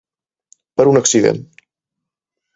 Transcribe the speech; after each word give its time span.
Per 0.81 0.87
un 0.93 0.99
accident. 1.03 1.39